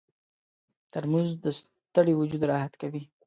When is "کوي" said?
2.81-3.03